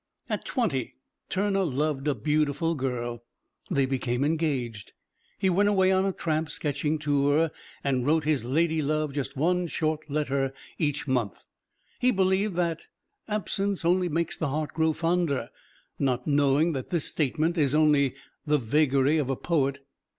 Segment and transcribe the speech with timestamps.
[0.29, 0.95] At twenty,
[1.29, 3.23] Turner loved a beautiful girl
[3.69, 4.93] they became engaged.
[5.37, 7.51] He went away on a tramp sketching tour
[7.83, 11.43] and wrote his ladylove just one short letter each month.
[11.99, 12.81] He believed that
[13.27, 15.51] "absence only makes the heart grow fonder,"
[15.99, 19.85] not knowing that this statement is only the vagary of a poet.